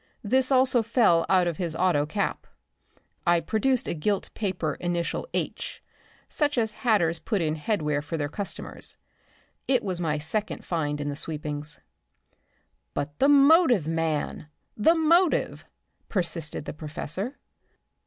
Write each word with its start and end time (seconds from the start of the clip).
This 0.23 0.51
also 0.51 0.81
fell 0.81 1.27
out 1.29 1.45
of 1.45 1.57
his 1.57 1.75
auto 1.75 2.07
cap." 2.07 2.47
I 3.27 3.39
produced 3.39 3.87
a 3.87 3.93
gilt 3.93 4.33
paper 4.33 4.73
initial 4.79 5.27
"H," 5.31 5.79
such 6.27 6.57
as 6.57 6.71
hatters 6.81 7.19
put 7.19 7.39
in 7.39 7.55
headwear 7.55 8.01
for 8.03 8.17
their 8.17 8.27
customers. 8.27 8.97
It 9.67 9.83
was 9.83 10.01
my 10.01 10.17
second 10.17 10.65
find 10.65 10.99
in 10.99 11.09
the 11.09 11.15
sweepings. 11.15 11.79
"But 12.95 13.19
the 13.19 13.29
motive, 13.29 13.87
man, 13.87 14.47
the 14.75 14.95
motive!" 14.95 15.65
persisted 16.09 16.65
the 16.65 16.73
professor. 16.73 17.37